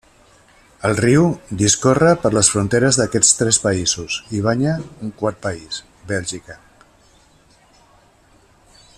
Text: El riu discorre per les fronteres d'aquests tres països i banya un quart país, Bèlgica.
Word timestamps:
El 0.87 0.95
riu 0.99 1.25
discorre 1.61 2.13
per 2.23 2.31
les 2.35 2.49
fronteres 2.53 2.97
d'aquests 3.01 3.35
tres 3.41 3.59
països 3.65 4.17
i 4.39 4.41
banya 4.47 4.73
un 5.09 5.13
quart 5.21 5.39
país, 5.47 5.81
Bèlgica. 6.13 6.57